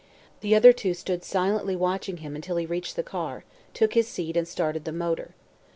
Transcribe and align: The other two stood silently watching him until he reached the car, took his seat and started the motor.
The 0.39 0.55
other 0.55 0.73
two 0.73 0.95
stood 0.95 1.23
silently 1.23 1.75
watching 1.75 2.17
him 2.17 2.35
until 2.35 2.55
he 2.55 2.65
reached 2.65 2.95
the 2.95 3.03
car, 3.03 3.43
took 3.75 3.93
his 3.93 4.07
seat 4.07 4.35
and 4.35 4.47
started 4.47 4.83
the 4.83 4.91
motor. 4.91 5.35